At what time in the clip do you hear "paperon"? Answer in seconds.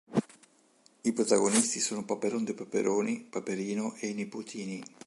2.05-2.43